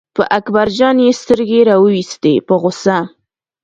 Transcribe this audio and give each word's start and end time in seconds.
په 0.15 0.23
اکبر 0.37 0.67
جان 0.77 0.97
یې 1.05 1.11
سترګې 1.21 1.59
را 1.69 1.75
وویستې 1.79 2.33
په 2.47 2.53
غوسه. 2.61 2.97